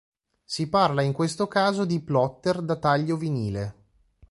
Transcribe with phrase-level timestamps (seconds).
[0.43, 3.75] Si parla in questo caso di "plotter da taglio vinile".